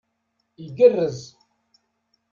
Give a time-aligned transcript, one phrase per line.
[0.65, 1.21] Igerrez